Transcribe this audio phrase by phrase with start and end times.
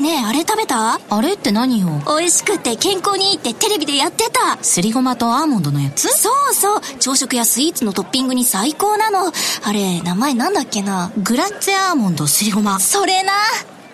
[0.00, 0.98] ねえあれ食べた？
[1.10, 1.88] あれって何よ？
[2.06, 4.56] 美味しくて健康にいいってテレビでやってた。
[4.64, 6.08] すりごまとアーモンドのやつ？
[6.08, 6.80] そうそう。
[6.98, 9.30] 朝食やスイーツのトッピングに最高なの。
[9.62, 11.12] あれ名前なんだっけな？
[11.18, 12.80] グラッツェアーモンドすりごま。
[12.80, 13.32] それな。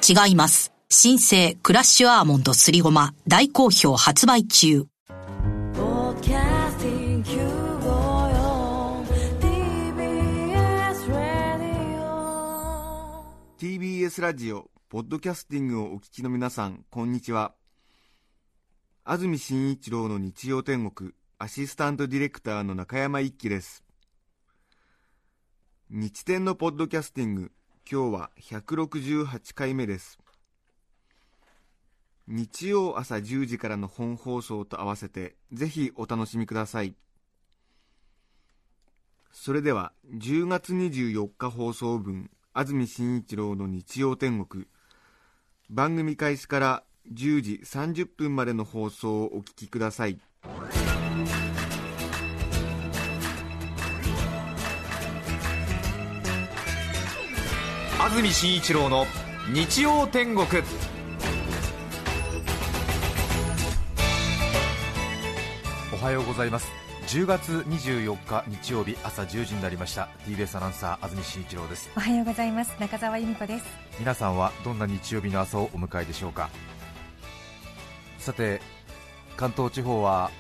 [0.09, 0.73] 違います。
[0.89, 3.13] 新生クラッシュアーモンドすりごま。
[3.27, 4.87] 大好評発売中。
[13.59, 17.53] TBS ラジオポッドキャスティングをお聞きの皆さんこんにちは。
[19.05, 23.85] 安住紳一郎の日曜天国アシスタントディレクターの中山一輝です。
[25.91, 27.53] 日天のポッドキャスティング
[27.87, 30.19] 今日は168回目です。
[32.27, 36.97] 日曜朝10時からの本放送と合わせてぜひお楽しみください。
[39.31, 44.65] それでは10月24日放送分安住紳一郎の日曜天国
[45.69, 50.19] 番組開始から10時30分までの放送をお聞きください。
[57.99, 59.07] 安住紳一郎の
[59.53, 60.47] 日曜天国。
[65.93, 66.86] おはようございます。
[67.07, 70.09] 10月24日日曜日朝10時になりました。
[70.27, 71.89] TBS アナウンサー安住紳一郎です。
[71.97, 72.75] おはようございます。
[72.81, 73.65] 中澤由美子です。
[74.01, 76.51] 皆さんはどんな日曜日の朝をお迎えでしょうか？
[78.19, 78.61] さて
[79.37, 80.33] 関東地方は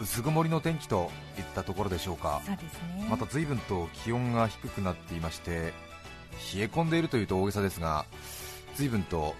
[0.00, 2.40] 薄曇りの天気といったところでしょうか？
[2.46, 3.08] そうですね。
[3.10, 8.04] また随分と気温が低くなっていまして冷え込んでいるというと大げさですが
[8.76, 9.34] 随分と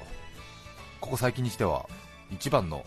[1.00, 1.86] ここ最近にしては
[2.32, 2.84] 一番の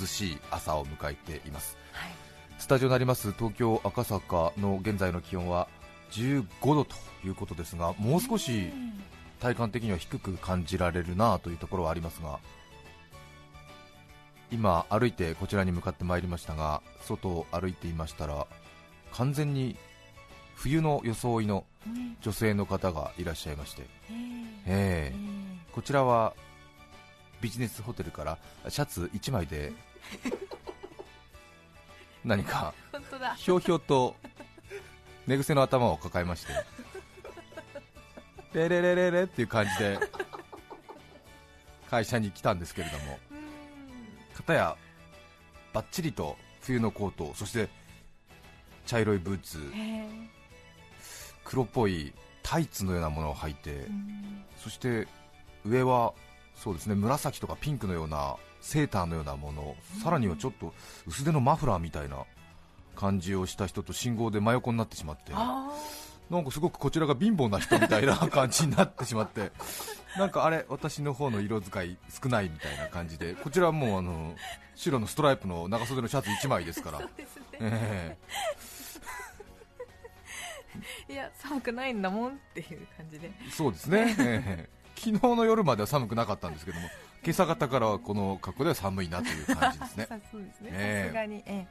[0.00, 2.10] 涼しい朝を迎えています、はい
[2.58, 5.68] スタジオになります東京赤坂の現在の気温は
[6.12, 8.70] 15度ということですがもう少し
[9.40, 12.38] 体感的には低く感じられるなというところはありますが
[14.50, 18.46] 今歩いてこちらに向かってまいりましたが外を歩いていましたら
[19.12, 19.76] 完全に
[20.54, 21.64] 冬の装いの
[22.22, 23.82] 女性の方がいらっしゃいまして、
[24.66, 25.14] ええ。
[25.70, 26.34] こちらは
[27.40, 29.72] ビジネスホテルからシャツ1枚で
[32.26, 32.74] 何か
[33.36, 34.16] ひょうひょうと
[35.28, 36.52] 寝癖の頭を抱えまして。
[38.52, 39.98] レレレレレっていう感じで
[41.90, 43.18] 会社に来たんですけれども。
[44.34, 44.76] 片や
[45.72, 47.68] ばっちりと冬のコートそして
[48.86, 49.58] 茶色いブーツ
[51.44, 53.86] 黒っぽいタイツのようなものを履いて
[54.56, 55.08] そして
[55.64, 56.12] 上は
[56.54, 58.36] そうですね紫とかピンクのような
[58.66, 60.74] セーターのようなものさらにはちょっと
[61.06, 62.24] 薄手のマフラーみたいな
[62.96, 69.52] 感じをした人と信号で真横になってしまってなんかすごくこちらが貧乏な人みたいな感じになってしまって
[70.18, 74.34] なんかあれ私の方の色使い少ないみたいな感じでこちらはもうあの
[74.74, 77.08] 白のストライプの長袖のシャツ1枚ですから。
[77.60, 78.16] え
[81.08, 83.28] いや寒くないんだもんっていう感じで。
[83.28, 86.88] えそうですね、ええ昨日の夜までは寒くなかったんですけども
[87.26, 90.06] 今朝方からはこの格好では寒いなという感じですね。
[90.08, 90.70] さ そうですね。
[90.72, 91.02] ええ。
[91.06, 91.66] さすがにえ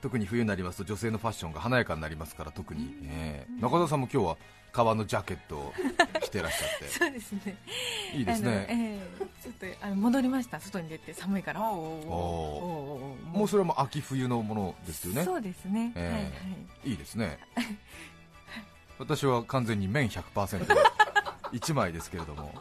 [0.00, 3.60] 特に冬になりますと女性のファッションが華やかになりますから特に、ええ。
[3.60, 4.36] 中田さんも今日は
[4.72, 5.74] 革のジャケットを
[6.22, 7.38] 着てらっしゃえ そうですね。
[7.38, 7.42] っ
[8.12, 8.66] ていいですね。
[8.70, 9.26] ええ。
[9.42, 10.58] ちょっとあの戻りました。
[10.58, 15.22] 外に出て寒いからおーおーおーおもうそれはもう秋冬のものですよね。
[15.22, 16.12] そうですね、ええ。
[16.14, 16.28] はいは
[16.86, 16.90] い。
[16.92, 17.38] いいですね。
[18.98, 20.74] 私は完全に綿100%で
[21.52, 22.54] 1枚ですけれども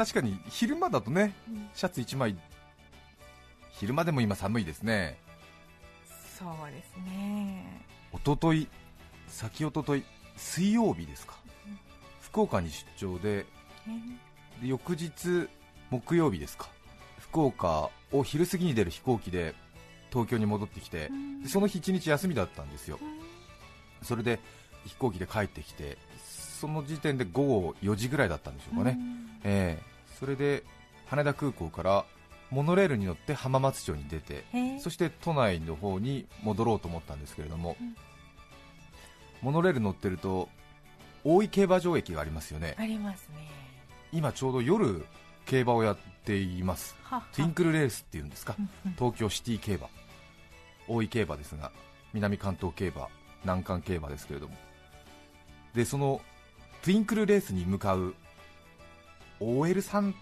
[0.00, 1.34] 確かに昼間だとね
[1.74, 2.34] シャツ1枚。
[3.72, 5.18] 昼間でも今寒いですね。
[6.38, 7.84] そうですね。
[8.14, 8.66] 一昨日
[9.28, 10.04] 先一昨日
[10.38, 11.34] 水曜日ですか。
[12.22, 13.44] 福岡に出張で
[13.86, 15.50] えで翌日
[15.90, 16.70] 木曜日ですか。
[17.18, 19.54] 福岡を昼過ぎに出る飛行機で
[20.08, 21.10] 東京に戻ってきて
[21.42, 22.98] でその日一日休みだったんですよ。
[24.02, 24.40] それで
[24.86, 25.98] 飛行機で帰ってきて
[26.58, 28.98] その時点で午後4時ぐらいだったんでしょうかね、
[29.44, 29.89] ええ
[30.20, 30.62] それで
[31.06, 32.04] 羽田空港から
[32.50, 37.76] モノレールに乗って浜松町に出てええそして都内の方に戻ろうと思ったんですけれども、
[39.40, 40.48] モノレール乗ってると
[41.24, 42.74] 大井競馬場駅がありますよね。
[42.78, 43.48] ありますね。
[44.12, 45.04] 今ちょうど夜
[45.46, 46.96] 競馬をやっています。
[47.04, 48.56] はトゥインクルレースっていうんですか？
[48.58, 48.92] うんうん。
[48.94, 49.88] 東京シティ競馬。
[50.88, 51.70] 大井競馬ですが
[52.12, 53.08] 南関東競馬
[53.44, 54.56] 南関競馬ですけれども。
[55.72, 56.20] でその
[56.82, 58.14] トゥインクルレースに向かう
[59.40, 60.14] OL さん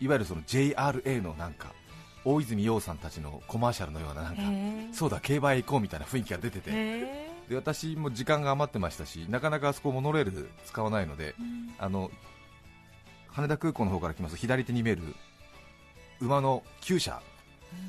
[0.00, 1.72] いわゆるその JRA のなんか
[2.24, 4.42] 大泉洋さんたちのコマーシャルのようななんか、
[4.92, 11.34] そうだ競馬へ行こうみたいな雰囲気が出てて、へで私も時間が余ってましたしなかなかあそこモノレール使わないので、
[11.78, 12.10] あの
[13.28, 15.02] 羽田空港の方から来ますと左手に見える
[16.20, 17.22] 馬の厩舎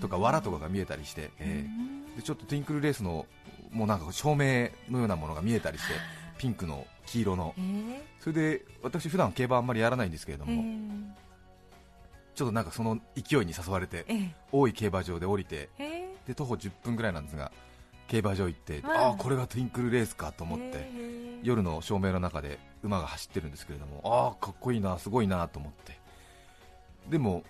[0.01, 3.27] とか藁とかが見えたりして、えーでちょっとティンクルレースの
[3.71, 5.93] もうなんか照明のようなものが見えたりして
[6.39, 7.55] ピンクの黄色の。
[7.57, 7.99] えー。
[8.19, 11.03] それで私普段競馬あんまりやらないんですけれどえも、ー。
[12.35, 17.51] ちょっとなんかその勢いに誘われてえー大井競馬場で降りてえで徒歩10分ぐらいなんですが
[18.07, 21.47] 競馬場行って、はいああこれがトゥインクルレースかとー思って、えー。
[21.47, 25.97] 夜の照明の中で馬が走ってるんですけれどもああかっこいいなすごいなと思って。
[27.09, 27.43] でも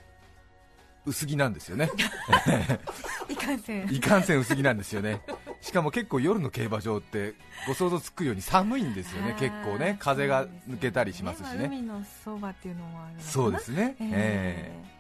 [1.05, 1.89] 薄着なんですよね。
[3.29, 3.87] いかんせん。
[3.93, 5.21] いかんせん薄着なんですよね
[5.61, 7.33] しかも結構夜の競馬場って
[7.67, 9.35] ご想像つくように寒いんですよね。
[9.39, 11.65] 結構ね風が抜けたりしますしまあね。
[11.65, 14.07] 海のそばっていうのもあるそうですね、えー。
[14.07, 14.11] え
[14.93, 14.97] え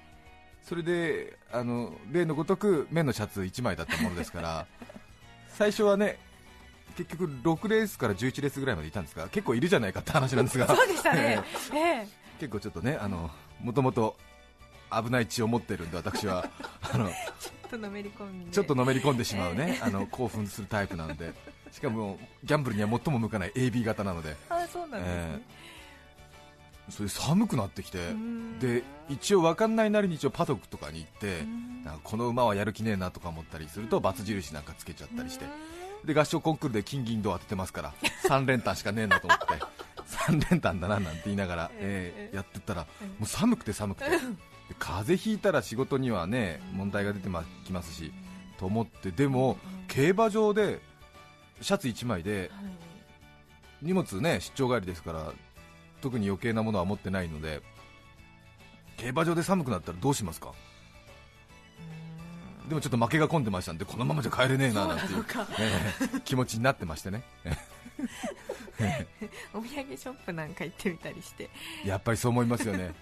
[0.67, 4.65] それであの例のごとく綿のシャツ1枚だったものですから
[5.47, 6.19] 最初はね
[6.97, 10.67] 結局6レースから11レースぐらいまでいたんですが結構いるじゃないかって話なんですが。
[10.67, 11.41] そうでしたね。
[11.73, 12.07] ええ
[12.39, 13.31] 結構ちょっとねあの
[13.61, 14.17] もともと
[14.91, 16.49] 危ない血を持ってるんで私は。
[16.81, 17.09] あの
[17.67, 18.51] とのめり込んで。
[18.51, 21.33] ちょっとのめり込んでしまうね、あの興奮するタイプなので。
[21.71, 24.35] しかもギャンブルには最も向かない AB 型なので。
[24.49, 25.41] あそうなんですね、
[26.89, 27.99] それで寒くなってきて。
[27.99, 28.59] うん。
[28.59, 31.83] で一応分かんないなりに一応パドックとかに行ってうん。
[31.83, 35.45] なんかこの馬はやる気ねえなとか思ったりすると×印なんかつけちゃったりして。
[36.05, 37.93] で合唱コンクールで金銀銅当ててますから
[38.27, 39.45] 3連単しかねえなと思って。
[40.07, 42.87] 3連単だななんて言いながら、えーやってったらも
[43.23, 44.09] う寒くて寒くて。
[44.09, 44.17] で
[44.79, 48.11] 風邪ひいたら仕事にはね問題が出てまきますし
[48.59, 50.79] と思ってでも競馬場で
[51.61, 52.65] シャツ1枚ではい。
[53.81, 55.31] 荷物ね出張帰りですから
[56.01, 57.61] 特に余計なものは持ってないので
[58.97, 60.51] 競馬場で寒くなったらどうしますか？
[62.67, 65.25] でもちょっと負けが込んでましたんでこのままじゃ帰れねえななんていう
[65.59, 65.71] え
[66.15, 67.23] え気持ちになってましてね。
[69.53, 71.49] お土産ショップなんか行ってみたりして。
[71.85, 72.93] やっぱりそう思いますよね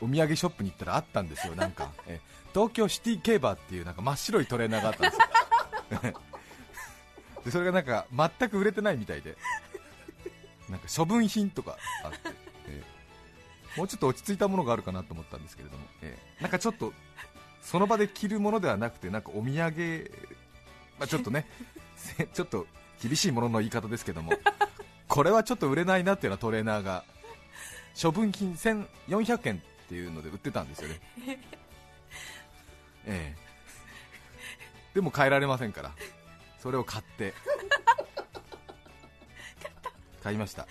[0.00, 1.54] お土産ショップに行ったらあったんですよ。
[1.54, 2.20] なんか、え
[2.52, 6.20] 東京シティ競馬っていうなんか真っ白いトレーナーがあったんですよ。
[7.44, 8.06] でそれがなんか
[8.38, 9.36] 全く売れてないみたいで。
[10.68, 12.18] なんか処分品とかあって、
[12.68, 16.92] ええもうちょっと落ち着いたものがあるかなと思ったんですけれども、ええなんかちょっと
[17.62, 20.10] その場で着るものではなくてなんかお土産、
[20.98, 21.46] まあ、ちょっとね
[22.34, 22.66] ちょっと
[23.00, 24.32] 厳しいものの言い方ですけども。
[25.08, 27.04] これはちょっと売れないなっていうようなトレーナーが
[28.00, 31.00] 処分金1400円っていうので売ってたんですよね。
[33.06, 33.36] ええ。
[34.94, 35.92] でも変えられませんから。
[36.58, 37.34] それを買って。
[40.24, 40.66] 買いました。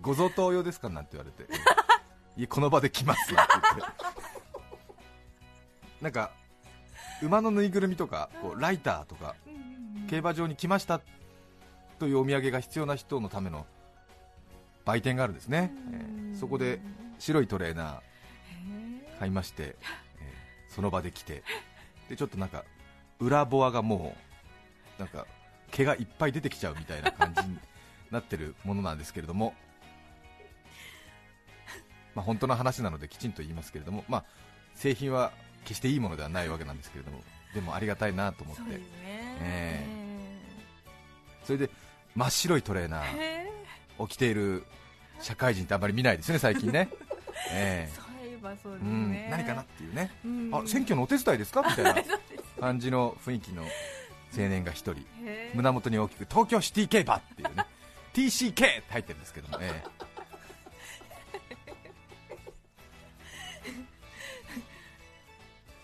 [0.00, 1.52] ご贈答用ですかなんて言われて。
[2.36, 3.94] いえこの場で来ますなんて言って。
[6.02, 6.32] なんか
[7.22, 9.36] 馬のぬいぐるみとかこうライターとか
[10.08, 11.00] 競馬場に来ました
[11.98, 13.66] というお土産が必要な人のための
[14.86, 16.36] 売店があるんですね、ええ。
[16.36, 16.80] そこで
[17.20, 19.76] 白いトレーナー買いまして、え
[20.20, 20.34] え
[20.68, 21.42] その場で来て。
[22.08, 22.64] でちょっとなんか
[23.20, 24.16] 裏ボアがも
[24.98, 25.26] うなんか
[25.70, 27.56] 毛がいっぱい出てきちゃうみたいな感じに
[28.10, 29.54] なってるものなんですけれども。
[32.16, 34.24] まあ本当の話なのできちんと言いますけれども、まあ、
[34.74, 35.32] 製品は
[35.64, 37.22] 決していいものではないわけなんですけれども。
[37.54, 38.62] でもありがたいなと思って。
[38.62, 38.80] そね。
[39.04, 39.86] え
[41.44, 41.70] それで
[42.14, 43.50] 真っ白いトレーナーへ
[43.98, 44.64] を着ている
[45.20, 46.88] 社会人ってあまり見ないですね、最近ね、
[47.50, 50.50] えーそういえばそうですね、何かなっていうね、うん。
[50.54, 51.62] あ選挙のお手伝いですか？
[51.62, 51.94] みたいな。
[52.60, 53.68] 感じの雰囲気の青
[54.48, 57.64] 年が一人、へー胸元に大きく東京シティ競馬っていうね、
[58.12, 59.90] TCK って入ってるんですけども、ええ。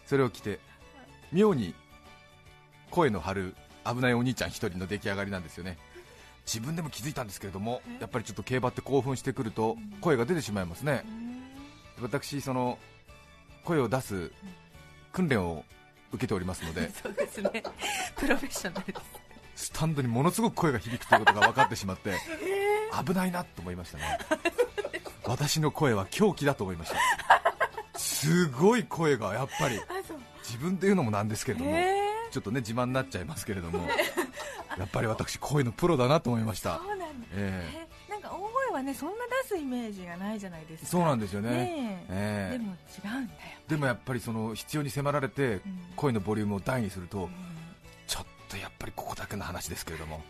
[0.07, 0.61] それを着て、
[1.33, 1.75] 妙に
[2.91, 5.77] 声の張る危ないお兄ちゃん一人の出来上がりなんですよね。
[6.47, 11.03] 自分でも気づいたんですけれども、やっぱりちょっと競馬って興奮してくると声が出てしまいますね。
[12.01, 12.79] 私その
[13.65, 14.31] 声を出す
[15.13, 15.65] 訓練を
[16.13, 17.63] 受けておりますので そうですね。
[18.17, 19.01] プロフェッショナルで
[19.55, 19.67] す。
[19.67, 22.13] スタンドにものすごく声が響くということが分かってしまって
[23.07, 24.19] 危ないなと思いましたね。
[25.25, 27.99] 私の声は狂気だと思いました。
[27.99, 29.81] すごい声がやっぱり。
[30.47, 33.81] 自分で言うのもなんですけれどもへちょっとね自慢になっちゃいますけれども
[34.79, 36.79] やっぱり私声のプロだなと思いました。
[36.79, 37.07] そうなんだ。
[37.33, 40.89] えええなんか大声はねそんな出すイメージがないじゃないですか。
[40.91, 41.51] そうなんですよね。
[41.51, 42.51] ねえ。
[42.51, 42.59] ええ。
[42.59, 43.39] でも違うんだよ。
[43.69, 45.61] でもやっぱりその必要に迫られてん。
[45.97, 47.29] 声のボリュームを大にすると
[48.07, 50.23] ちょっとやっぱりここだけの話ですけれども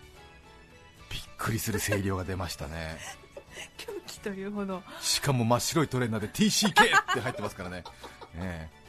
[1.10, 2.96] びっくりする声量が出ましたね。
[3.78, 4.82] 狂気というほど。
[5.00, 6.74] しかも真っ白いトレーナーで TCK っ
[7.14, 7.84] て入ってますからね、
[8.36, 8.86] ええ。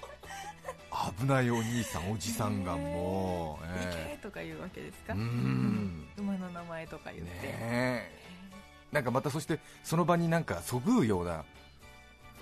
[1.20, 4.18] 危ないお兄さんおじさんがもう、行え。
[4.18, 5.14] けとか言うわけですか。
[5.14, 6.08] えうん。
[6.18, 8.27] 馬の名前とか言って、ねえ
[8.92, 11.44] なんかまたそしてその場になんかそぐうような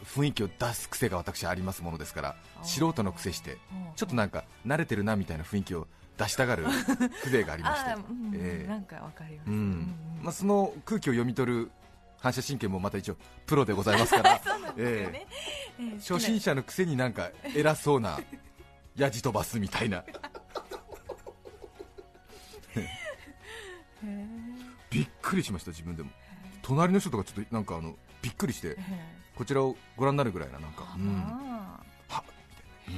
[0.05, 3.57] 雰囲気を出す癖が私ありますものですから素人の癖してうん。
[3.95, 5.87] ちょっとなんか慣れてるなみたいな雰囲気を
[6.17, 6.65] 出したがる
[7.23, 7.89] 風情がありまして。
[8.35, 8.67] ええ。
[8.69, 11.71] なんかわかります、ううんんまあ、その空気を読み取る
[12.19, 14.33] 反射神経もまた一応プロでございますから。
[14.39, 14.41] ね、
[14.77, 15.25] え
[15.79, 15.97] え。
[15.97, 18.19] 初心者のくせになんか偉そうな
[18.95, 20.03] やじ飛ばすみたいな。
[24.89, 26.09] びっくりしました自分でも
[26.65, 29.25] 隣の人とかちょっとなんかあのびっくりしてええ。
[29.35, 32.93] こちらをご覧になるぐらいななんか、うん、あはーへ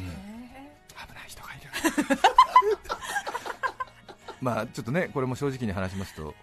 [1.08, 2.22] 危ない人がいる
[4.40, 6.34] まあちょっとねこれも正直に話しますと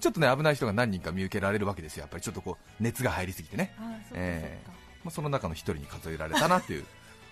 [0.00, 2.02] ちょっとね危ない人が何人か見受けられるわけですよ。
[2.02, 3.72] やっぱりちょっとこう熱が入りすぎてね。
[4.08, 4.60] そえ
[5.04, 6.84] まあ、その中の一人に数えられたなという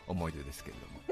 [0.06, 1.11] 思い出ですけれど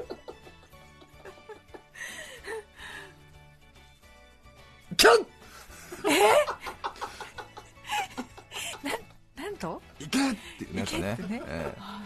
[11.01, 11.17] ね。
[11.19, 12.03] えあ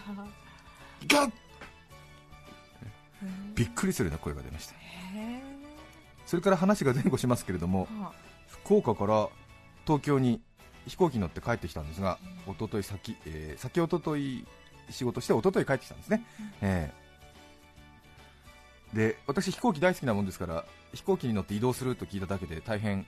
[1.00, 1.32] えいけー
[3.54, 4.74] びっくりするような声が出ました。
[6.26, 8.12] それから話が前後しますけれどもは
[8.48, 9.28] 福岡から
[9.86, 10.42] 東京に
[10.86, 14.46] 飛行機に乗って帰ってきたんですが、一昨日先、えー先一昨日
[14.90, 16.24] 仕事して一昨日帰ってきたんですね、
[16.60, 16.92] え
[18.92, 18.96] え。
[18.96, 23.06] で私、飛行機大好きなもんですから飛行機に乗って移動すると聞いただけで大変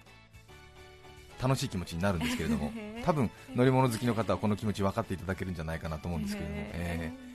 [1.41, 2.73] 楽しい気持ちになるんですけれども
[3.05, 7.29] 多分乗り物好きの方はこの気持ち分かっていただけるんじゃないかなと思うんですけれども、ええ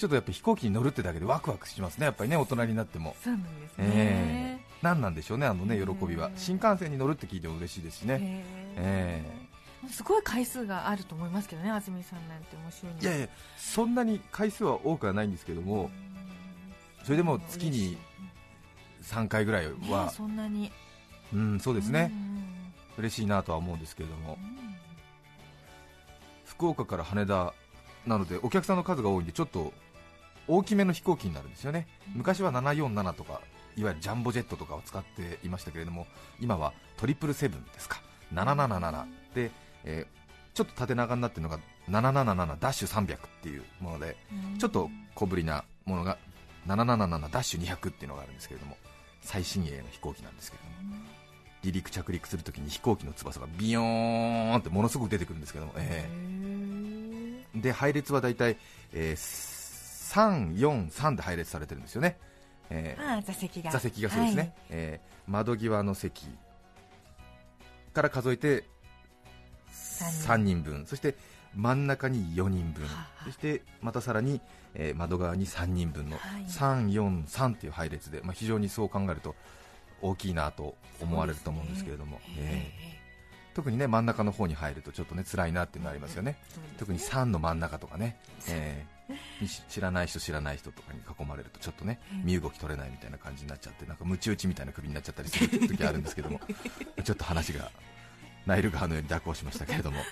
[0.00, 3.14] ちょっとやっぱ飛行機に乗るってだけでワクワクしますね、やっぱりね大人になっても。
[3.22, 6.28] そうなんですえね、え何なんでしょうね、あのね喜びは。
[6.28, 6.36] うん。
[6.38, 8.44] 新幹線に乗るって聞いても嬉しいですしね、へ
[8.76, 9.50] え
[9.90, 15.90] すごい回数があると思いますけどね安住さんなんてもう週にいやいや、そんなに回数は多くはないんですけども、
[17.04, 17.98] それでも月に
[19.02, 20.72] 3回ぐらいねは、そんなに。
[21.32, 22.10] うん、そうでですね、
[23.00, 24.38] 嬉しいなとは思うんですけれども、
[26.44, 27.52] 福岡から羽田
[28.06, 29.72] なので、お客さんの数が多いんで、ちょっと
[30.48, 33.40] 大きめの飛行機になるんですよね、昔は747とか、
[33.76, 36.06] いわゆるジャンボジェットとかを使っていましたけれども、
[36.40, 38.00] 今はトリプルセブンですか、
[38.32, 39.50] 777で、
[39.84, 40.20] えー
[40.52, 44.16] ちょっと縦長になってるのが777ダッシュ300っていうもので、
[44.58, 46.18] ちょっと小ぶりなものが
[46.66, 48.76] 777ダッシュ200っていうのがあるんですけれども
[49.22, 50.96] 最新鋭の飛行機なんですけれども
[51.62, 56.08] 離陸着陸するときに飛行機の翼がビヨーンってものすごく出てくるんですけども、え
[57.54, 57.60] え。
[57.60, 58.56] で配列は大体、
[58.92, 62.18] えー、343で配列されてるんですよね、
[62.70, 63.02] ええ。
[63.02, 63.70] ああ座席が。
[63.70, 64.52] 座席がそうですね、はい。
[64.70, 66.26] えー窓際の席
[67.92, 68.64] から数えて
[69.70, 70.62] 3人。
[70.62, 70.86] 分。
[70.86, 71.14] そして
[71.54, 72.84] 真ん中に4人分。
[72.86, 74.40] はあそしてまたさらに、
[74.74, 76.44] えー窓側に3人分のはい。
[76.46, 79.36] 343という配列で、まあ、非常にそう考えると
[80.02, 82.90] 大きいなと思われると思うんですけれども、えー
[83.52, 86.38] 特にね真ん中の方に入るとちょっとね辛いなっていうのがありますよね、
[86.78, 88.16] 特に3の真ん中とかね、
[88.48, 89.00] えー
[89.68, 96.40] 知らない人知らない人とかに囲まれるとちょっとね身動き取れないみたいな感じになっちゃってなんかムチ打ちみたいな首になっちゃったりする時あるんですけども。
[97.02, 97.72] ちょっと話が
[98.46, 100.00] ナイル川のように蛇行しましたけれども。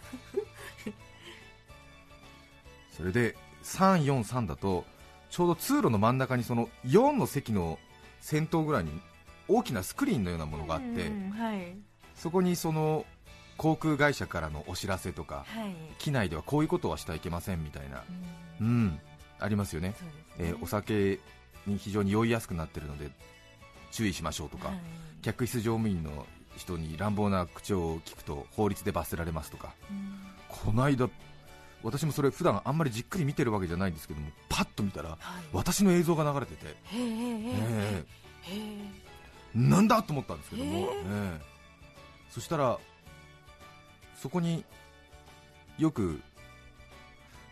[2.96, 4.84] それで343だと
[5.30, 7.78] ちょうど通路の真ん中にその4の席の
[8.20, 9.00] 先頭ぐらいに
[9.48, 11.76] 大きなスクリーンのようなものがあって、うんはい。
[12.14, 13.04] そこにその
[13.56, 15.74] 航空会社からのお知らせとかはい。
[15.98, 18.02] 機内ではこういうことはしてはいけませんみたいな、う
[18.60, 19.00] うんん、
[19.40, 19.94] ありますよね、ね。
[20.38, 21.18] えーお酒
[21.66, 23.10] に非常に酔いやすくなっているので
[23.90, 24.78] 注意しましょうとか、はい。
[25.22, 26.26] 客室乗務員の
[26.56, 30.18] 人に乱暴な口調を聞くと法律で罰せられますとか、うん。
[30.48, 31.08] この間、
[31.82, 35.18] 私もそれ普段あんまりじっくり見てるわけじゃないんですけども、パッと見たらはい。
[35.52, 38.04] 私の映像が流れてて、へえへええ
[38.42, 39.07] へえー
[39.54, 40.86] なんだと思ったんですけども、へー。
[40.86, 41.48] えー
[42.30, 42.78] そしたら、
[44.20, 44.64] そこに
[45.78, 46.20] よく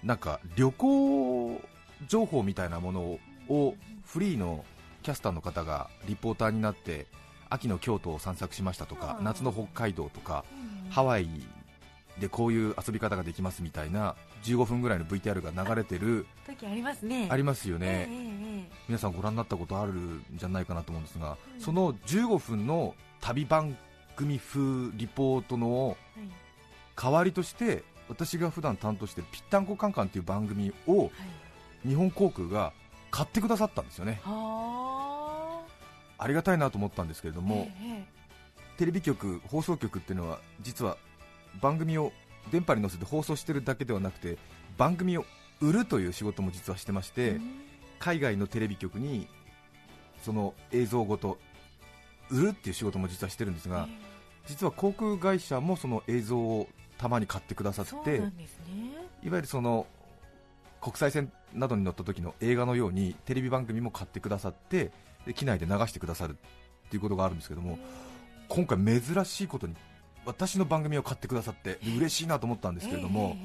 [0.02, 1.60] なんか旅行
[2.08, 3.74] 情報みたいなものを
[4.04, 4.64] フリーの
[5.02, 7.06] キャスターの方がリポーターになって
[7.48, 10.44] 秋の京都を散策しましたとかうん夏の北海道とか
[10.84, 10.90] うん。
[10.90, 11.28] ハワイ
[12.20, 17.28] でこういう遊び方ができますみたいな15分ぐらいの VTR が流れてる時ありますね。
[17.30, 23.76] ありますよえね、えええ皆さんご覧になったことあるんじゃないかなと思うんですが、その15分の旅番
[24.16, 25.96] 組風リポートのはい。
[26.98, 31.06] 代わりとして私が普段担当してる「ぴったんこカンカン」という番組をは
[31.84, 31.88] い。
[31.88, 32.72] 日本航空が
[33.10, 34.20] 買ってくださったんですよね。
[34.24, 35.62] は
[36.18, 36.26] あ。
[36.28, 38.04] りがたいなと思ったんですけれどあも、え。
[38.78, 40.96] テレビ局放送局っていうのは実は
[41.60, 42.12] 番組を
[42.50, 44.38] 電波に乗せて放送してるだけではなくて
[44.76, 45.24] 番組を
[45.60, 47.40] 売るという仕事も実はしてましえて、
[47.98, 49.26] 海外のテレビ局に
[50.22, 51.38] その映像ごと
[52.30, 53.88] 売るっていう仕事も実はしてるんですが、
[54.46, 58.32] 実は航空会社もその映像をたまに買ってくださってね。
[59.22, 59.86] いわゆるその
[60.80, 64.92] 国際線などに乗った時の映画のようにテレビ番組も買ってくださって
[65.26, 66.36] で機内で流してくださる
[66.86, 67.78] っていうことがあるんですけども
[68.48, 69.74] 今回珍しいことに
[70.26, 73.36] 私の番組を買ってくださってで嬉しいなと思ったんですけれども、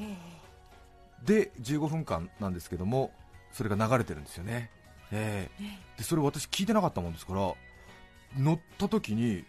[1.23, 3.11] で15分間なんですけども
[3.51, 4.71] それが流れてるんですよね、
[5.11, 5.49] え
[5.97, 7.53] でそれ私聞いてなかったもんですから
[8.37, 9.43] 乗った時に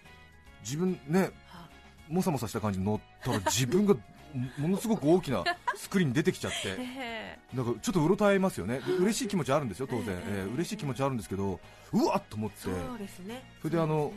[0.62, 1.69] 自分ねは
[2.09, 3.97] もさもさした感じに乗ったら自分が
[4.59, 5.45] ものすごく大きな
[5.77, 8.81] スクリーンに出てきちゃってえなんかちょっとうろたえますよね。
[8.81, 11.61] で嬉しい気持ちあるんですよ当然、え嬉しい気持ちあるんですけど
[11.93, 12.62] うわっと思って。
[12.62, 13.43] そうですね。
[13.61, 14.11] それであの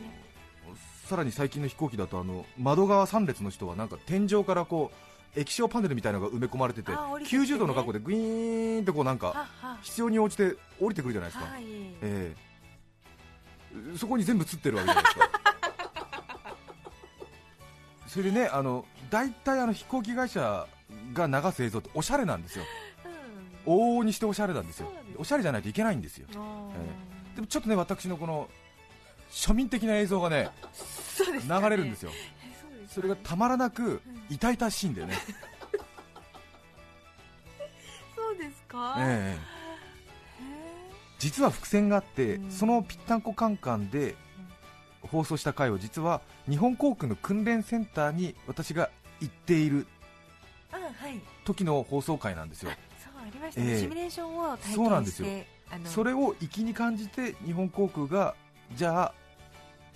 [1.06, 4.92] さらに最近の飛行機だとあの窓側3列の人はなんか天井からこ
[5.36, 6.98] う液晶パネルみたいなのが埋め込まれてててね。
[6.98, 9.48] 90度の角度でグイーンってこうなんか
[9.84, 11.64] 必要に応じて降りてくるじゃないですか、はい
[12.02, 12.34] え
[13.94, 13.98] え。
[13.98, 15.30] そこに全部映ってるわけじゃないですか。
[18.08, 20.66] それでねあの大体あの飛行機会社
[21.14, 22.64] が流す映像っておしゃれなんですよ。
[23.66, 23.74] うん。
[23.74, 24.88] 往々にしておしゃれなんですよ。
[24.88, 25.18] そうなんです。
[25.20, 26.28] おしゃれじゃないといけないんですよ。
[26.34, 27.36] あー。
[27.36, 28.50] でもちょっとね私のこの
[29.36, 30.52] 庶民的な映像がねね。
[31.48, 32.12] 流れるんですよ。
[32.14, 35.16] えそれがたまらなく痛々しいんだよね、
[38.16, 38.96] そうですか？
[38.98, 39.38] ええ。
[39.38, 39.56] へ
[41.20, 42.52] 実は伏線があって、うん。
[42.52, 44.16] そのぴったんこカンカンで
[45.02, 48.90] 放送した回を実は日本航空の訓練センターに私が
[49.20, 49.86] 行っている
[51.44, 52.72] 時の放送回なんですよ。
[53.04, 53.80] そうありましたね、ええ。
[53.82, 55.28] シミュレーションを体験してそうなんですよ。
[55.86, 58.34] それを粋に感じて日本航空が
[58.76, 59.14] じゃあ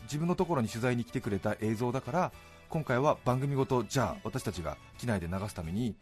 [0.10, 2.32] 自分のところに取材に来てくれた映像だから
[2.68, 5.96] 今回は番組ごとじゃあ私たちが機内で流すために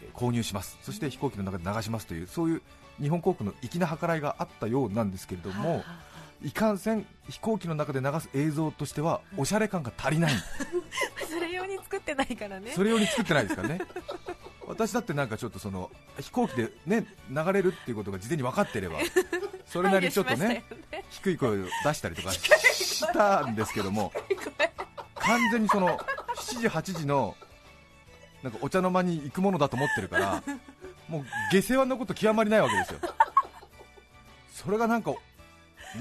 [0.00, 0.78] えー購入します。
[0.82, 2.62] そして飛行機の中で流しますというそういう
[3.00, 5.82] 日本航空の粋な計らいがあったようなんですけれども、
[6.44, 10.32] いかんせん飛行機の中で流す映像としては おしゃれ感が足りない。
[11.28, 12.72] それ用に作ってないからね。
[12.74, 13.80] それ用に作ってないですからね。
[14.66, 18.98] 私だってなんかちょっとその飛行機でね流れるっていうことが事前に分かってれば
[19.72, 20.64] それなりにちょっとね
[21.08, 24.12] 低い声を出したりとかしたんですけども
[25.14, 25.96] 完全にその
[26.36, 27.34] 7時8時の
[28.42, 30.42] なんかお茶の間に行くものだと思ってるから
[31.08, 33.00] もう下世話のこと極まりないわけですよ。
[34.52, 35.16] それがなんかね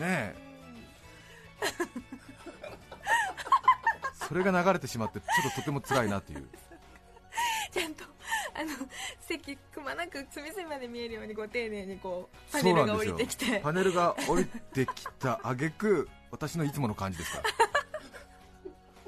[0.02, 0.36] え。
[4.14, 6.48] それが流れてしまってちょっととても辛いなという。
[7.72, 8.11] ちゃんと
[8.62, 8.88] あの
[9.20, 13.60] 席くまなく隅々まで見えるようにご丁寧にこうパそネルが降りてきて。
[13.60, 17.44] パネルが降りてきた挙句私のいつもの感じですから。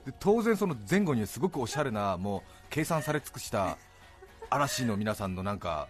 [0.05, 3.77] で当然その前後にはすごくおしゃれなもう計算され尽くした
[4.49, 5.87] 嵐の皆さんのなんか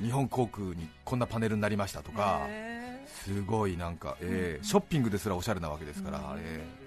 [0.00, 6.80] 日本航空にこんなパネルになりましたとかへすごいなんか、えーショッピングですらおしゃれなわけですから、えー。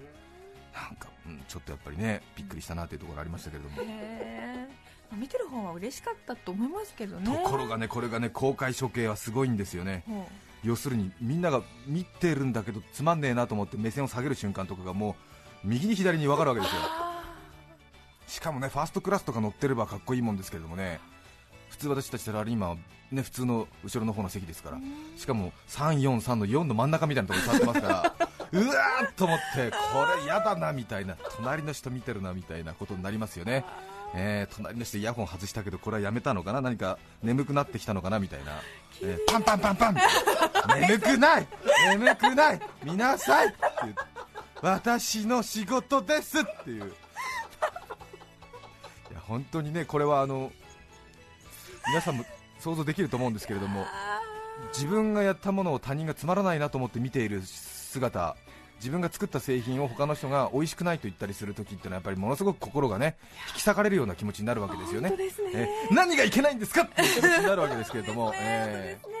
[0.74, 3.76] なんか、うん、ちょっとやっぱりねびっくりしたなというところがありましたけれども
[5.14, 7.26] 見てる方は嬉しかったと思いますけどね。
[7.26, 10.04] ところがねこれがね公開処刑はすごいんですよね。
[10.06, 10.26] ほ
[10.62, 15.16] 要するにみんなが見てるんだけどつまんねえなと思って目線を下げる瞬間とかがも
[15.64, 16.80] う右に左に分かるわけですよ。
[18.26, 21.00] しかもねファーストクラスとか乗ってればかっこいいもんですけれどもね。
[21.68, 22.76] 普通私たちサラリーマンは
[23.10, 24.78] ね普通の後ろの方の席ですから。
[25.16, 29.76] しかも343の4の真ん中みたいなところに座ってますからうわーっと思ってこ
[30.16, 33.64] れ嫌だなみたいな隣の人見てるなみたいなことになりますよね。
[34.16, 36.60] えー隣の人イヤホン外したけどこれはやめたのかな？
[36.60, 38.60] 何か眠くなってきたのかなみたいな、
[39.02, 39.96] えーパンパンパンパン。
[40.80, 41.46] 眠くない！
[41.90, 42.60] 眠くない！
[42.84, 43.48] 見なさい！
[43.48, 44.00] って言って
[44.62, 46.84] 私の仕事ですっていう。
[49.10, 50.52] いや本当にねこれはあの
[51.88, 52.24] 皆さんも
[52.60, 53.84] 想像できると思うんですけれども
[54.72, 57.42] 自分がやったものを他人がつまらないなと思って見ている
[57.94, 58.36] 姿
[58.78, 63.16] 自分が作った製品を他の人が美味しくないと言ったりするときっていうのはやっぱりものすごく心がね
[63.48, 65.10] 引き裂かれるような気持ちになるわけですよね。
[65.10, 65.16] ね。
[65.54, 69.14] えー何がいけないんですかっていう気持ちになるわけですけれども、 えー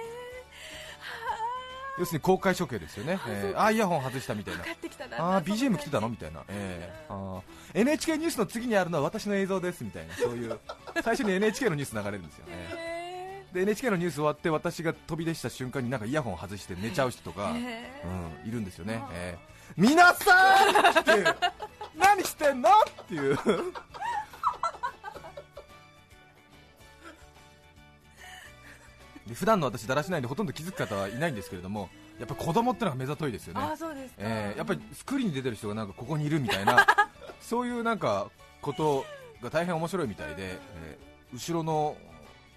[1.96, 4.64] 要するに公開処刑ですよね、えーあーイヤホン外したみたいな。
[5.16, 7.40] あー BGM 来てたのみたいな、えー。
[7.74, 10.58] NHK ニュースの次にあるのは私の映像ですみたいなそういう。
[11.04, 12.52] 最初に NHK のニュース流れるんですよね。
[12.72, 12.83] へ
[13.54, 19.74] で NHK のニュース終わって私が飛び出した瞬間になんかイヤホン外して寝ちゃう人とか、うん、いるんですよね、えー。
[19.76, 21.36] 皆さんっていう。
[21.96, 22.68] 何してんの？
[22.68, 23.38] っていう。
[29.28, 31.88] で普段の私だらしないんでほとんど気づく方はいないんですけれども
[32.18, 33.60] やっぱり子供ってのが目ざといですよね。
[34.18, 36.84] えーやっぱりスクリーンに出てる人がなんかここにいるみたいな
[37.40, 39.06] そういうなんかこと
[39.40, 41.96] が大変面白いみたいで、えー後ろの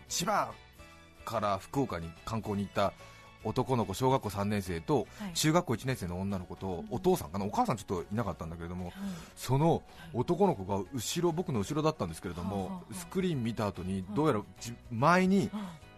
[0.07, 0.51] 千葉
[1.27, 2.93] から福岡に観光に行った
[3.43, 5.33] 男の子小学校3年生とはい。
[5.33, 8.93] 中学校1年生の女の子とお父さんかなお母さんちょっといなかったんだけれどもはい。
[9.35, 15.49] その男の子が後ろ僕の後ろだったんですけれどもあスクリーン見た後にどうやらじ前に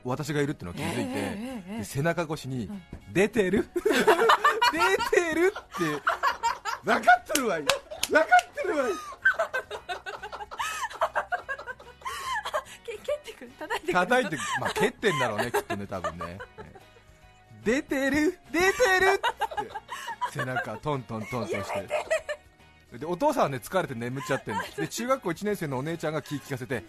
[0.03, 2.81] 私がいるっていうのを気づいて、背中越しにうん
[3.13, 3.67] 「出てる？
[4.71, 6.01] 出てる!」って
[6.85, 7.63] 分かってるわい。
[7.63, 8.91] 分かってるわい
[13.47, 16.37] 叩いて叩いて、まあ、蹴ってんだろうねきっとね多分ね。
[16.57, 16.79] ええ
[17.63, 18.71] 出てる出てる
[19.15, 21.71] って背中トントントントンし
[22.91, 22.97] て。
[22.97, 26.81] でお父さんはね疲れて眠っちゃってんで中学校1年生のお姉ちゃんが気聞かせてや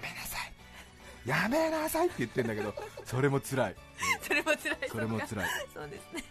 [0.00, 1.28] めなさい。
[1.28, 3.76] やめなさいって言ってんだけどそれも辛い。
[4.22, 4.88] それも辛い。
[4.88, 5.48] それも辛い。
[5.74, 6.24] そうですね。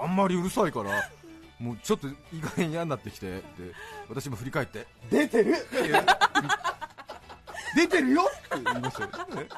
[0.00, 1.10] あんまりうるさいから
[1.58, 3.42] もうちょっといい加減嫌になってきてで
[4.08, 6.04] 私も振り返って「出てる!」って言う
[7.78, 8.24] 出てるよ!」
[8.56, 9.08] って言いましたよ、
[9.42, 9.48] ね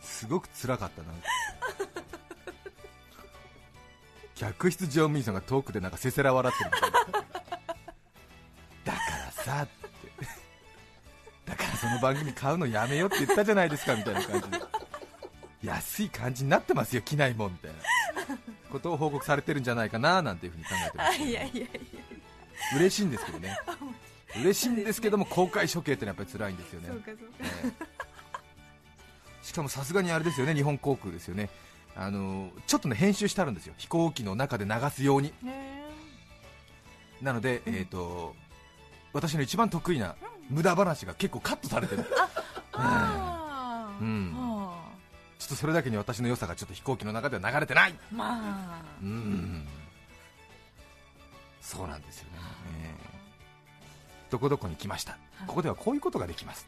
[0.00, 1.08] すごく辛かったな。
[4.36, 6.70] 客室乗務員さんが遠くでなんかせせら笑ってる。
[6.72, 6.98] みたいな
[8.84, 9.72] だからさって。
[11.44, 14.60] だからその番組買うのやめよって言ったじゃないですかみたいな感じで。
[15.64, 17.78] 安い感じになってますよ機内もみたいな
[18.70, 21.68] ことを報告されてるんじゃないかななんていうふうに考えてますあいやいやいや。
[22.76, 23.58] 嬉しいんですけどね
[24.36, 26.88] 嬉しいんですけども公開処刑ってのはやっぱり辛いんですよね。
[26.88, 27.22] そうかそうか。
[27.40, 27.46] え
[29.42, 29.44] え。
[29.44, 31.50] しかもさすがにあれですよね日本航空ですよね。
[31.94, 33.74] あのちょっとね編集してあるんですよ。
[33.76, 35.34] 飛行機の中で流すように。
[35.44, 35.82] へ
[37.20, 38.34] なので、えー、と
[39.12, 40.16] 私の一番得意な
[40.48, 42.04] 無駄話が結構カットされてる。
[44.00, 44.32] うん。
[44.34, 44.82] は
[45.38, 47.94] ちょっとそれだけに私の良さがちょっと飛行機の中では流れてない。
[48.12, 48.26] あま
[48.78, 48.82] あ。
[49.02, 49.66] うん。
[51.60, 52.38] そうなんですよね、
[52.82, 53.21] ええ
[54.32, 55.18] どこどこに来ました。
[55.46, 56.66] ここではこういうことができます。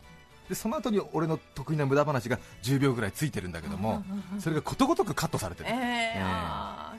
[0.50, 4.04] でその後に俺の得意な無駄話が10秒ぐらいついてるんだけども
[4.38, 6.94] それがことごとくカットされてる、そっか。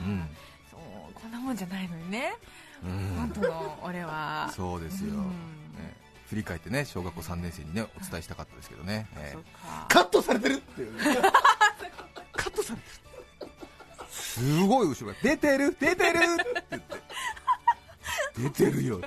[0.00, 0.26] うん。
[0.68, 0.80] そう
[1.14, 2.34] こんなもんじゃないのにね。
[2.84, 3.16] うん。
[3.18, 4.50] 本当の俺は。
[4.52, 5.18] そうですよ、うん。
[5.18, 5.94] ね
[6.28, 9.86] 振り返ってね小学校3年生にねお伝えしたかったですけどね、ええそっか。
[9.88, 10.92] カットされてるっていう
[12.34, 12.88] カットされて
[13.46, 13.50] る。
[14.10, 17.00] すごい後ろが出てる出てるって言って。
[18.40, 19.00] 出てるよ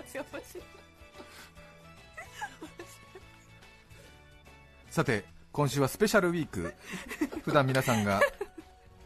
[4.94, 6.76] さて今週はスペシャルウィーク。
[7.42, 8.22] 普段皆さんが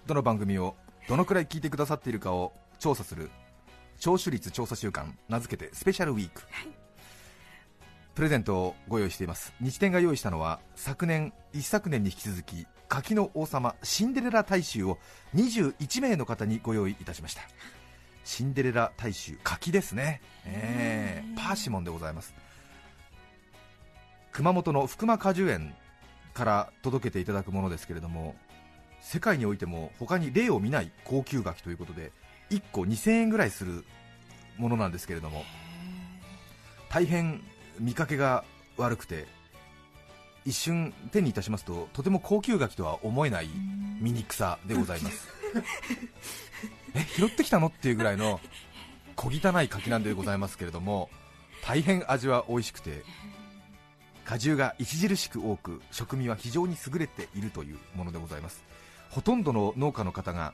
[0.06, 0.76] どの番組を
[1.08, 3.32] どのくらい聞いてくださっているかを調査する
[3.98, 6.42] 聴取率調査週間名付けてスペシャルウィーク、
[8.16, 9.54] プレゼントをご用意しています。
[9.62, 15.00] 日展が用意したのは昨年一昨年に引き続き柿の王様シンデレラ大衆を
[15.36, 17.44] 21名の方にご用意いたしました。
[18.26, 22.36] シンデレラ大衆柿ですね、えーパーシモンでございます
[24.38, 25.74] 熊本の福間果樹園
[26.36, 28.36] から届けていただくものですけれども
[29.02, 32.12] 世界においても他に例を見ない高級柿ということで
[32.52, 33.84] 1個2000円ぐらいする
[34.60, 35.44] ものなんですけれども
[36.88, 37.42] 大変
[37.80, 38.44] 見かけが
[38.78, 39.26] 悪くて
[40.46, 43.50] 一瞬手にいたしますととても高級柿とは思えない
[44.02, 45.30] 醜さでございます。
[46.94, 48.40] え拾ってきたのっていうぐらいの
[49.16, 51.10] 小汚い柿なんでございますけれども
[51.66, 53.02] 大変味は美味しくて
[54.28, 58.62] 果汁が著しく多く食味は非常に優れているというものでございます。
[59.10, 60.54] ほとんどの農家の方が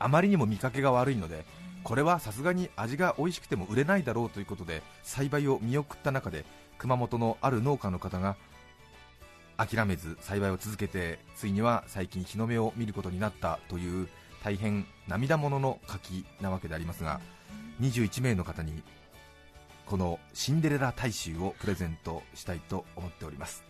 [0.00, 1.44] あまりにも見かけが悪いので
[1.84, 6.44] これはさすがに味が美味しくても売れないだろうということで栽培を見送った中で
[6.78, 8.36] 熊本のある農家の方が
[9.56, 14.08] 諦めず栽培を続けてついには最近日の目を見ることになったという
[14.42, 17.20] 大変涙ものの柿なわけでありますが
[17.80, 18.82] 21名の方に
[19.90, 23.64] このシンデレラ大衆をプレゼントしたいと思っております、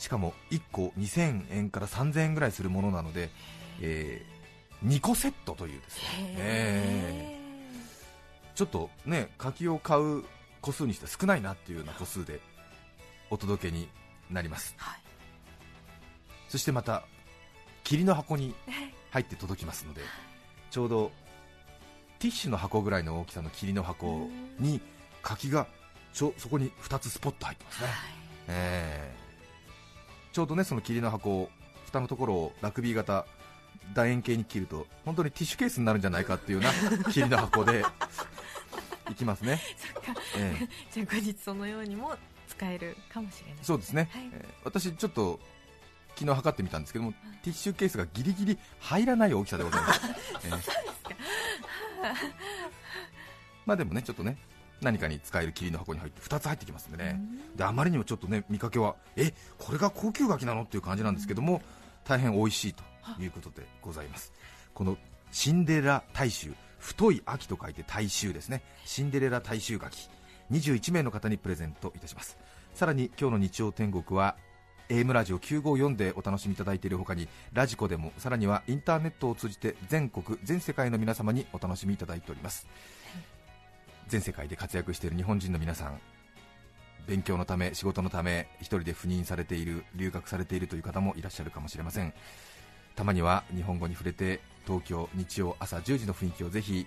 [0.00, 3.30] しかも1個2000円から3000円ぐらいするものなので、
[3.80, 4.20] え
[4.84, 6.04] 2個セットというですね、
[6.38, 8.56] えー。
[8.56, 10.24] ちょっとね柿を買う
[10.60, 12.40] 個数にして少ないなっていうような個数で
[13.30, 13.88] お届けに
[14.32, 15.00] なります、はい。
[16.48, 17.04] そしてまた
[17.84, 18.56] 霧の箱に
[19.12, 20.00] 入って届きますので
[20.72, 21.12] ちょうど
[22.18, 24.80] ティッシュの箱ぐらいの大きさの霧の箱に
[25.24, 25.66] 柿が
[26.12, 27.88] ちょそこに2つスポッと入ってますね、
[28.48, 29.24] えー
[30.32, 31.50] ちょうどねその霧の箱を
[31.86, 33.24] 蓋のところをラグビー型
[33.94, 37.84] 楕円形に切ると本当にティッシュケースになるんじゃないかっていうような 霧の箱で
[39.12, 39.60] いきますね、
[40.36, 42.16] えーじゃあ後日そのようにも
[42.48, 44.28] 使えるかもしれないそうですね、はい。
[44.32, 45.38] えー私ちょっと
[46.16, 50.00] 昨日測ってみたんですけどもティッシュケースがギリギリ入らない大きさでございます、
[50.44, 50.60] えー
[53.66, 54.36] まあでもねちょっとね
[54.80, 57.20] 何かに使える霧の箱に入って2つ入ってきますんでね。
[57.56, 61.62] であまりにもちょっとね見かけはえこれが高級柿なのっていう感じなんですけども
[62.04, 62.82] 大変美味しいと
[63.20, 64.32] いうことでございます。
[64.74, 64.96] この
[65.30, 68.62] シンデレラ大衆太い秋と書いて大衆ですね。
[68.84, 70.08] シンデレラ大衆柿
[70.50, 72.36] 21名の方にプレゼントいたします。
[72.74, 74.36] さらに今日の日曜天国は
[74.88, 82.66] AM ラジオ954でお楽しみいただいているほかにラジコでもさらにはインターネットを通じて全国全世界の皆様にお楽しみいただいております
[84.08, 86.00] 全世界で活躍している日本人の皆さん
[87.06, 92.14] 勉強のため仕事のため一人で赴任されている留学されているという方もいらっしゃるかもしれません。
[92.96, 96.86] たまには日本語に触れて東京日曜朝10時の雰囲気をぜひ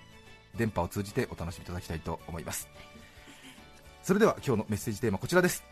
[0.56, 2.68] 電波を通じてお楽しみいただきたいと思います。
[4.02, 5.62] それでは今日のメッセージテーマこちらです。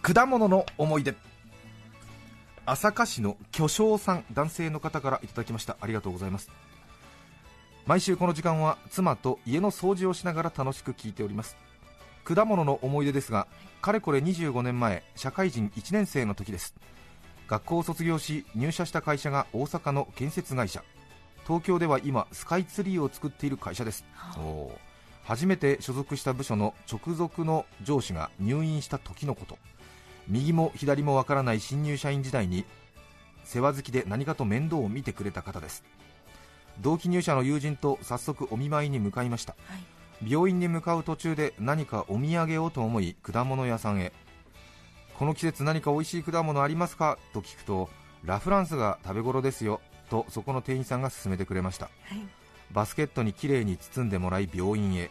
[0.00, 1.14] 果物の思い出。
[2.64, 5.76] 朝霞市の巨匠さん男性の方からいただきました。
[5.80, 6.50] ありがとうございます。
[7.88, 11.56] 毎週この時間は妻と家の掃除をしながら楽しく聞いております。
[12.22, 13.46] 果物の思い出ですが
[13.80, 16.74] かれこれ25年前社会人1年生の時です。
[17.48, 20.84] 学校を卒業し入社した会社が大阪の建設会社。
[21.46, 24.04] 東京では今スカイツリーを作っている会社です。
[24.36, 24.70] おー。
[25.24, 29.56] 初めて所属した部署の直属の上司が入院した時のこと。
[30.28, 32.66] 右も左もわからない新入社員時代に
[33.44, 35.82] 世話好きで何かと面倒を見てくれた方です
[36.80, 39.56] 同期入社の友人と早速お見舞いに向かいました、
[40.26, 44.12] 病院に向かう途中で何かお土産をと思い果物屋さんへ。
[45.18, 47.18] この季節何か美味しい果物ありますか？
[47.32, 47.88] と聞くと
[48.24, 49.80] ラフランスが食べ頃ですよ。
[50.10, 51.86] とそこの店員さんが勧めてくれました。
[51.86, 52.18] はい。
[52.72, 55.10] バスケットにきれいに包んでもらい病院へ。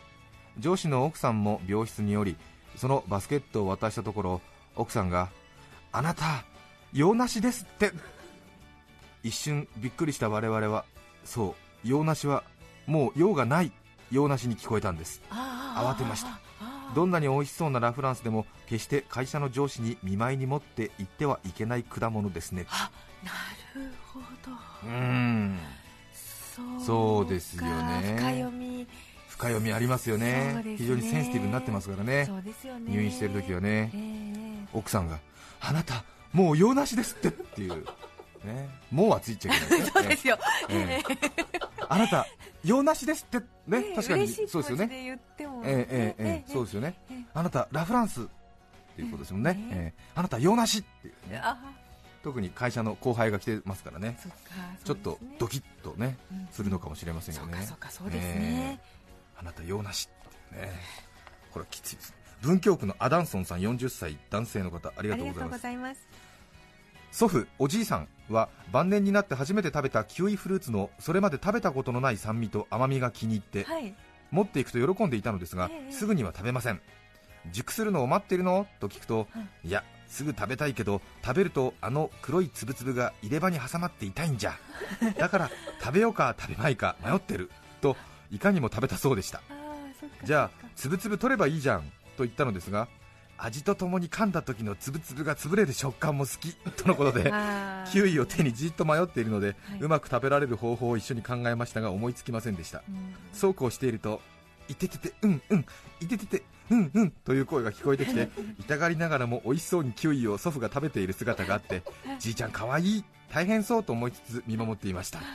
[0.60, 2.36] 上司の奥さんも病室におり
[2.76, 4.42] そのバスケットを渡したところ
[4.76, 5.30] 奥さんが
[5.92, 6.46] 「あなた
[6.94, 7.92] 用なしです」って！
[9.24, 10.86] 一瞬びっくりした我々は
[11.28, 12.44] そう用なしは
[12.88, 13.72] もう用がない
[14.12, 15.22] 用なしに聞こえたんです。
[15.30, 16.40] 慌てました。
[16.96, 22.66] どんなに美味しそうなラ・フランスでも決して会社の上司に見舞いに持って行ってはいけない果物ですね。
[23.24, 23.32] な
[23.76, 24.52] るほど。
[24.86, 25.60] うーん。
[26.80, 28.16] そうですよね。
[28.18, 28.88] か深読み。
[29.28, 30.62] 深読みありますよね。
[30.64, 30.76] ね。
[30.78, 32.26] 非常にセンシティブになってますからね。
[32.26, 32.30] ね。
[32.88, 33.92] 入院してる時はね。
[33.94, 34.68] ええ。
[34.74, 35.20] 奥さんが
[35.60, 37.86] 「あなたもう用なしですって」っていう
[38.44, 38.70] ね。
[38.92, 39.92] もうはついちゃいけないですね。
[39.94, 40.40] そうですよ。
[40.70, 41.18] ええ。
[41.90, 42.28] あなた
[42.64, 43.82] 用なしですってね。
[43.82, 44.28] ね確かに。
[44.28, 44.90] そうですよね。
[44.92, 46.52] ええええええ。
[46.52, 46.96] そうですよね。
[47.10, 47.26] ええ。
[47.34, 48.26] あなたラ・フランスっ
[48.96, 49.94] ていうことですもんね、ねえ。
[49.98, 51.40] えあなた用なしっていうね。
[51.44, 51.58] あ
[52.24, 54.18] 特に会社の後輩が来てますからね。
[54.84, 56.48] ちょっとドキッとねうん。
[56.52, 57.58] するのかもしれませんよね。
[57.60, 58.80] そうかそうかそうですね。
[58.80, 58.98] ええ。
[59.40, 60.10] あなた用なし
[60.52, 60.72] ね。
[61.52, 62.18] これはきついです。
[62.42, 66.07] 文京区のアダンソンさん40歳男性の方ありがとうございます
[67.18, 73.96] 祖父おじいさんは晩年になって初めて食べたキウイフルーツのそれまで食べたことのない酸味と甘みが気に入ってはい。
[74.30, 76.80] 持っていくと喜んでいたのですが、ええすぐには食べません。
[77.52, 78.68] 熟するのを待っているの？
[78.80, 79.72] と聞くと、、はい。
[79.72, 84.54] やすぐ食べたいけど食べるとあの黒いつぶつぶが入れ歯に挟まって痛いんじゃ。
[85.18, 85.50] だから
[85.82, 87.50] 食べようか食べまいか迷ってる。
[87.82, 87.98] と
[88.30, 89.42] いかにも食べたそうでした。
[90.24, 91.82] じゃあつぶつぶ取ればいいじゃん。
[92.16, 92.88] と言ったのですが
[93.38, 97.32] 味とともに噛んだ時のつぶつぶが潰れる食感も好きとのことで
[97.92, 99.80] キウイを手にじっと迷っているので、はい。
[99.80, 102.84] うまく食べられる方法を一緒に考えましたが思いつきませんでした。
[102.90, 103.16] うん。
[103.34, 104.22] そうこうしていると
[104.70, 105.66] いてててうんうん
[106.02, 111.84] いてててうんうんという声が聞こえてきて 痛がりながらも美味しそうにキウイを祖父が食べている姿があって
[112.20, 115.20] じいちゃんかわいい大変そうと思いつつ見守っていました。
[115.20, 115.26] ね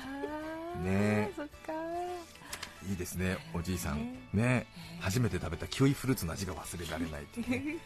[0.84, 1.32] え
[2.88, 4.16] いいですねおじいさん。
[4.32, 4.66] ね。
[5.00, 7.50] 初めて食べたキウイフルーツの味が忘れられないっていう。
[7.50, 7.76] ね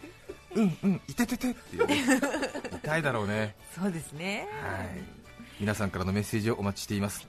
[0.54, 2.02] うんうんいてててっていうね。
[2.82, 3.54] 痛いだろうね。
[3.74, 4.48] そうですね。
[4.62, 4.88] はい。
[5.60, 7.26] 皆さんからのメッセージをお待ちしています。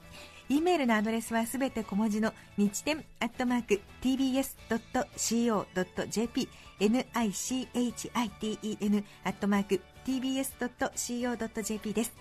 [0.49, 6.47] E メールのアドレスはすべて小文字の日天アットマーク tbs.co.jp
[6.79, 12.13] nichiten アットマーク tbs.co.jp です。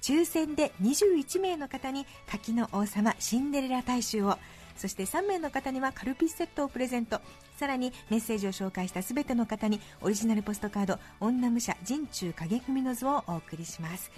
[0.00, 4.38] 抽選で21名の方に柿の王様シンデレラ大衆を
[4.78, 7.20] そして3名の方にはカルピスセットをプレゼント。
[7.58, 14.10] さらにメッセージを紹介したすべての方にオリジナルポストカード女武者陣中影組の図をお送りします。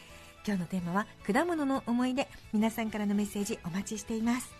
[0.47, 2.29] 今日のテーマは果物の思い出。
[2.53, 4.53] 皆さんからのメッセージお待ちしています。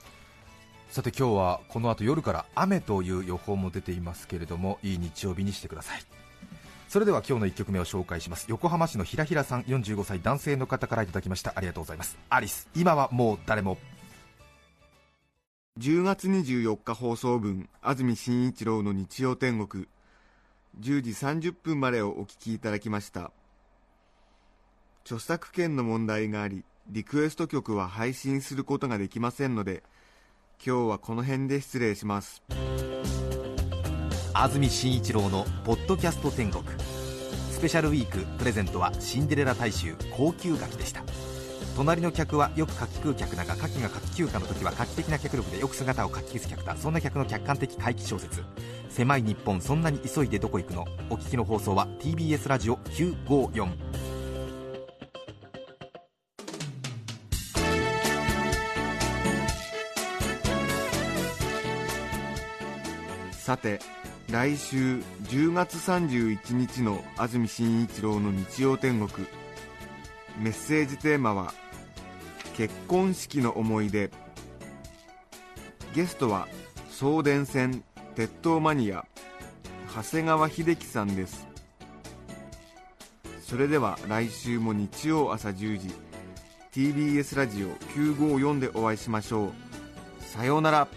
[0.91, 6.03] さて今日はこの後夜から雨という予報も出ていますけれどもいい日曜日にしてください。
[6.89, 8.47] それでは今日の1曲目を紹介します。
[8.49, 11.53] 横浜市のひらひらさん45歳男性の方からいただきました。
[11.55, 12.19] ありがとうございます。
[12.31, 12.69] アリス。
[12.75, 13.79] 今はもう誰も。
[15.81, 19.89] 10月24日放送分安住紳一郎の日曜天国。
[20.79, 23.33] 10時30分までをお聞きいただきました。
[25.07, 29.83] 著作権の問題がありリクエスト曲は配信することができませんので
[30.63, 32.43] 今日はこの辺で失礼します。
[34.35, 36.63] 安住紳一郎のポッドキャスト天国。
[37.51, 41.03] スペシャルウィークプレゼントはシンデレラ大衆高級柿でした。
[41.77, 46.77] 隣の客はよく柿食う客だが柿が柿休暇の時は画期的な脚力でよく姿をかき消す客だ。
[46.77, 48.43] そんな客の客観的回帰小説
[48.91, 50.85] 狭い日本そんなに急いでどこ行くの？
[51.09, 53.71] お聞きの放送は TBS ラジオ954
[63.33, 63.81] さて
[64.31, 69.27] 来週10月31日の安住紳一郎の日曜天国。
[70.41, 71.53] メッセージテーマは
[72.57, 74.11] 結婚式の思い出。
[75.95, 76.49] ゲストは
[76.89, 79.05] 送電線鉄塔マニア
[79.95, 81.47] 長谷川秀樹さんです。
[83.43, 85.95] それでは来週も日曜朝10時
[86.73, 89.53] TBS ラジオ954でお会いしましょう。
[90.21, 90.89] さようなら。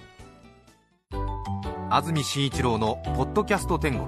[1.90, 4.08] 安住紳一郎の「ポッドキャスト天国」